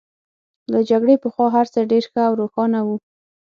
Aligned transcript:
له 0.71 0.79
جګړې 0.89 1.15
پخوا 1.23 1.47
هرڅه 1.55 1.79
ډېر 1.91 2.03
ښه 2.11 2.21
او 2.27 2.33
روښانه 2.41 2.79
وو 2.85 2.95